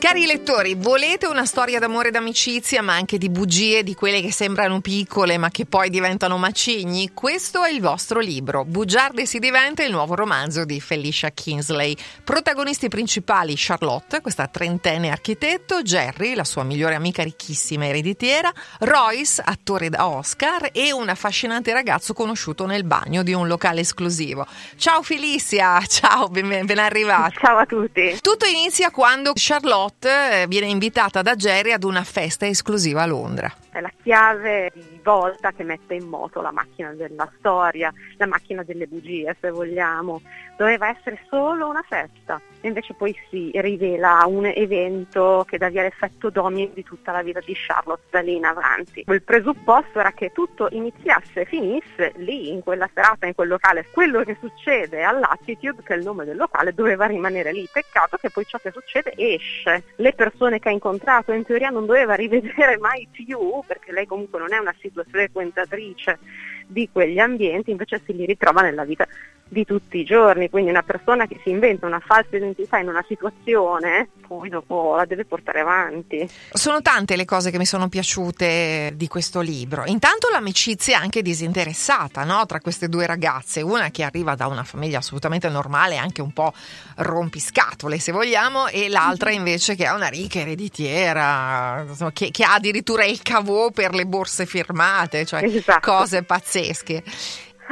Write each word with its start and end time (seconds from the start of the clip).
Cari 0.00 0.24
lettori, 0.24 0.76
volete 0.76 1.26
una 1.26 1.44
storia 1.44 1.78
d'amore 1.78 2.08
e 2.08 2.10
d'amicizia, 2.10 2.80
ma 2.80 2.94
anche 2.94 3.18
di 3.18 3.28
bugie, 3.28 3.82
di 3.82 3.94
quelle 3.94 4.22
che 4.22 4.32
sembrano 4.32 4.80
piccole 4.80 5.36
ma 5.36 5.50
che 5.50 5.66
poi 5.66 5.90
diventano 5.90 6.38
macigni? 6.38 7.10
Questo 7.12 7.62
è 7.62 7.70
il 7.70 7.82
vostro 7.82 8.18
libro. 8.18 8.64
Bugiarde 8.64 9.26
si 9.26 9.38
diventa 9.38 9.84
il 9.84 9.90
nuovo 9.90 10.14
romanzo 10.14 10.64
di 10.64 10.80
Felicia 10.80 11.28
Kingsley. 11.28 11.94
Protagonisti 12.24 12.88
principali 12.88 13.52
Charlotte, 13.56 14.22
questa 14.22 14.46
trentenne 14.46 15.10
architetto, 15.10 15.82
Jerry, 15.82 16.34
la 16.34 16.44
sua 16.44 16.64
migliore 16.64 16.94
amica 16.94 17.22
ricchissima 17.22 17.86
ereditiera, 17.86 18.50
Royce, 18.78 19.42
attore 19.44 19.90
da 19.90 20.08
Oscar, 20.08 20.70
e 20.72 20.92
un 20.92 21.10
affascinante 21.10 21.74
ragazzo 21.74 22.14
conosciuto 22.14 22.64
nel 22.64 22.84
bagno 22.84 23.22
di 23.22 23.34
un 23.34 23.46
locale 23.46 23.80
esclusivo. 23.80 24.46
Ciao 24.76 25.02
Felicia, 25.02 25.78
ciao, 25.86 26.28
ben, 26.28 26.64
ben 26.64 26.78
arrivata. 26.78 27.38
Ciao 27.38 27.58
a 27.58 27.66
tutti. 27.66 28.16
Tutto 28.22 28.46
inizia 28.46 28.90
quando 28.90 29.32
Charlotte 29.34 29.88
eh, 29.98 30.46
viene 30.48 30.66
invitata 30.66 31.22
da 31.22 31.34
Jerry 31.34 31.72
ad 31.72 31.84
una 31.84 32.04
festa 32.04 32.46
esclusiva 32.46 33.02
a 33.02 33.06
Londra. 33.06 33.54
È 33.72 33.80
la 33.80 33.92
chiave 34.02 34.72
di 34.74 35.00
volta 35.02 35.52
che 35.52 35.62
mette 35.62 35.94
in 35.94 36.08
moto 36.08 36.40
la 36.40 36.50
macchina 36.50 36.92
della 36.92 37.30
storia, 37.38 37.92
la 38.16 38.26
macchina 38.26 38.64
delle 38.64 38.86
bugie 38.86 39.36
se 39.40 39.50
vogliamo. 39.50 40.20
Doveva 40.56 40.88
essere 40.88 41.20
solo 41.28 41.68
una 41.68 41.84
festa, 41.88 42.38
invece 42.62 42.92
poi 42.94 43.16
si 43.30 43.50
rivela 43.54 44.22
un 44.26 44.44
evento 44.44 45.44
che 45.48 45.56
dà 45.56 45.70
via 45.70 45.82
l'effetto 45.82 46.28
domino 46.30 46.72
di 46.74 46.82
tutta 46.82 47.12
la 47.12 47.22
vita 47.22 47.40
di 47.40 47.54
Charlotte 47.54 48.08
da 48.10 48.20
lì 48.20 48.36
in 48.36 48.44
avanti. 48.44 49.04
Il 49.06 49.22
presupposto 49.22 50.00
era 50.00 50.12
che 50.12 50.32
tutto 50.32 50.68
iniziasse 50.70 51.40
e 51.40 51.44
finisse 51.46 52.12
lì, 52.16 52.50
in 52.50 52.60
quella 52.62 52.90
serata, 52.92 53.26
in 53.26 53.34
quel 53.34 53.48
locale. 53.48 53.86
Quello 53.90 54.22
che 54.22 54.36
succede 54.38 55.02
all'Attitude, 55.02 55.82
che 55.82 55.94
è 55.94 55.96
il 55.96 56.04
nome 56.04 56.24
del 56.24 56.36
locale, 56.36 56.74
doveva 56.74 57.06
rimanere 57.06 57.52
lì. 57.52 57.66
Peccato 57.72 58.18
che 58.18 58.30
poi 58.30 58.44
ciò 58.44 58.58
che 58.58 58.72
succede 58.72 59.14
esce. 59.16 59.84
Le 59.96 60.12
persone 60.12 60.58
che 60.58 60.68
ha 60.68 60.72
incontrato 60.72 61.32
in 61.32 61.44
teoria 61.44 61.70
non 61.70 61.86
doveva 61.86 62.14
rivedere 62.14 62.76
mai 62.76 63.08
più, 63.10 63.59
perché 63.66 63.92
lei 63.92 64.06
comunque 64.06 64.38
non 64.38 64.52
è 64.52 64.58
una 64.58 64.74
frequentatrice 65.08 66.18
di 66.66 66.88
quegli 66.90 67.18
ambienti, 67.18 67.70
invece 67.70 68.00
si 68.04 68.14
li 68.14 68.26
ritrova 68.26 68.62
nella 68.62 68.84
vita 68.84 69.06
di 69.50 69.64
tutti 69.64 69.98
i 69.98 70.04
giorni, 70.04 70.48
quindi 70.48 70.70
una 70.70 70.84
persona 70.84 71.26
che 71.26 71.40
si 71.42 71.50
inventa 71.50 71.84
una 71.86 71.98
falsa 71.98 72.36
identità 72.36 72.78
in 72.78 72.88
una 72.88 73.04
situazione, 73.06 74.08
poi 74.26 74.48
dopo 74.48 74.94
la 74.94 75.04
deve 75.04 75.24
portare 75.24 75.60
avanti. 75.60 76.28
Sono 76.52 76.80
tante 76.82 77.16
le 77.16 77.24
cose 77.24 77.50
che 77.50 77.58
mi 77.58 77.66
sono 77.66 77.88
piaciute 77.88 78.92
di 78.94 79.08
questo 79.08 79.40
libro. 79.40 79.84
Intanto 79.86 80.28
l'amicizia 80.30 81.00
anche 81.00 81.20
disinteressata 81.20 82.22
no? 82.22 82.46
tra 82.46 82.60
queste 82.60 82.88
due 82.88 83.06
ragazze, 83.06 83.60
una 83.60 83.90
che 83.90 84.04
arriva 84.04 84.36
da 84.36 84.46
una 84.46 84.62
famiglia 84.62 84.98
assolutamente 84.98 85.48
normale, 85.48 85.96
anche 85.96 86.22
un 86.22 86.32
po' 86.32 86.52
rompiscatole 86.98 87.98
se 87.98 88.12
vogliamo, 88.12 88.68
e 88.68 88.88
l'altra 88.88 89.32
invece 89.32 89.74
che 89.74 89.84
ha 89.84 89.94
una 89.94 90.08
ricca 90.08 90.38
ereditiera, 90.38 91.84
che, 92.12 92.30
che 92.30 92.44
ha 92.44 92.54
addirittura 92.54 93.04
il 93.04 93.20
cavò 93.22 93.70
per 93.72 93.94
le 93.94 94.06
borse 94.06 94.46
firmate, 94.46 95.26
cioè 95.26 95.42
esatto. 95.42 95.90
cose 95.90 96.22
pazzesche. 96.22 97.02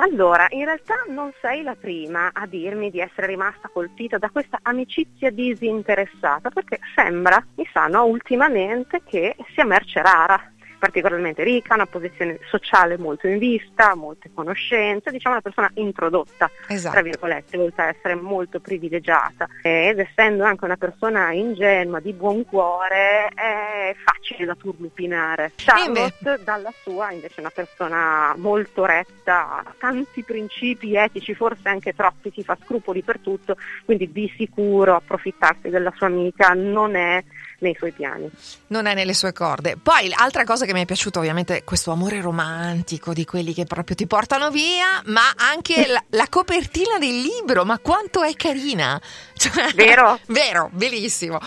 Allora, 0.00 0.46
in 0.50 0.64
realtà 0.64 0.94
non 1.08 1.32
sei 1.40 1.62
la 1.64 1.74
prima 1.74 2.30
a 2.32 2.46
dirmi 2.46 2.88
di 2.88 3.00
essere 3.00 3.26
rimasta 3.26 3.68
colpita 3.68 4.16
da 4.16 4.30
questa 4.30 4.60
amicizia 4.62 5.30
disinteressata, 5.30 6.50
perché 6.50 6.78
sembra, 6.94 7.44
mi 7.56 7.68
sa, 7.72 7.88
no, 7.88 8.04
ultimamente 8.04 9.02
che 9.04 9.34
sia 9.54 9.64
merce 9.64 10.00
rara 10.00 10.40
particolarmente 10.78 11.42
ricca, 11.42 11.74
una 11.74 11.86
posizione 11.86 12.38
sociale 12.48 12.96
molto 12.96 13.26
in 13.26 13.38
vista, 13.38 13.94
molte 13.94 14.30
conoscenze, 14.32 15.10
diciamo 15.10 15.34
una 15.34 15.42
persona 15.42 15.70
introdotta, 15.74 16.50
esatto. 16.68 16.94
tra 16.94 17.02
virgolette, 17.02 17.56
oltre 17.58 17.82
a 17.82 17.88
essere 17.88 18.14
molto 18.14 18.60
privilegiata. 18.60 19.48
Ed 19.62 19.98
essendo 19.98 20.44
anche 20.44 20.64
una 20.64 20.76
persona 20.76 21.32
ingenua, 21.32 22.00
di 22.00 22.12
buon 22.12 22.44
cuore, 22.44 23.28
è 23.34 23.94
facile 24.04 24.46
da 24.46 24.54
turlupinare. 24.54 25.52
Charlotte, 25.56 26.40
dalla 26.44 26.72
sua, 26.82 27.10
invece 27.12 27.36
è 27.36 27.40
una 27.40 27.52
persona 27.54 28.34
molto 28.36 28.84
retta, 28.84 29.58
ha 29.58 29.74
tanti 29.78 30.22
principi 30.22 30.94
etici, 30.94 31.34
forse 31.34 31.68
anche 31.68 31.94
troppi, 31.94 32.30
si 32.34 32.42
fa 32.42 32.56
scrupoli 32.64 33.02
per 33.02 33.18
tutto, 33.18 33.56
quindi 33.84 34.10
di 34.12 34.32
sicuro 34.36 34.94
approfittarsi 34.94 35.68
della 35.68 35.92
sua 35.96 36.06
amica 36.06 36.52
non 36.54 36.94
è 36.94 37.22
nei 37.58 37.74
suoi 37.76 37.92
piani. 37.92 38.30
Non 38.68 38.86
è 38.86 38.94
nelle 38.94 39.14
sue 39.14 39.32
corde. 39.32 39.76
Poi 39.80 40.12
altra 40.14 40.44
cosa 40.44 40.64
che 40.64 40.72
mi 40.72 40.82
è 40.82 40.84
piaciuta 40.84 41.18
ovviamente 41.18 41.64
questo 41.64 41.90
amore 41.90 42.20
romantico 42.20 43.12
di 43.12 43.24
quelli 43.24 43.54
che 43.54 43.64
proprio 43.64 43.96
ti 43.96 44.06
portano 44.06 44.50
via, 44.50 45.02
ma 45.06 45.32
anche 45.36 45.86
la, 45.88 46.02
la 46.10 46.26
copertina 46.28 46.98
del 46.98 47.20
libro, 47.20 47.64
ma 47.64 47.78
quanto 47.78 48.22
è 48.22 48.34
carina. 48.34 49.00
Cioè, 49.34 49.72
vero? 49.74 50.18
vero, 50.28 50.70
bellissimo. 50.72 51.38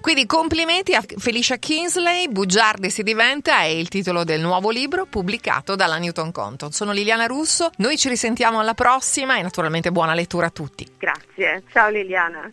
Quindi 0.00 0.24
complimenti 0.24 0.94
a 0.94 1.02
Felicia 1.18 1.56
Kingsley, 1.56 2.28
Bugiarde 2.28 2.88
si 2.88 3.02
diventa 3.02 3.60
è 3.60 3.64
il 3.64 3.88
titolo 3.88 4.24
del 4.24 4.40
nuovo 4.40 4.70
libro 4.70 5.04
pubblicato 5.04 5.74
dalla 5.74 5.98
Newton 5.98 6.32
Compton. 6.32 6.70
Sono 6.72 6.92
Liliana 6.92 7.26
Russo, 7.26 7.70
noi 7.78 7.98
ci 7.98 8.08
risentiamo 8.08 8.60
alla 8.60 8.74
prossima 8.74 9.36
e 9.36 9.42
naturalmente 9.42 9.90
buona 9.90 10.14
lettura 10.14 10.46
a 10.46 10.50
tutti. 10.50 10.86
Grazie, 10.96 11.64
ciao 11.70 11.90
Liliana. 11.90 12.50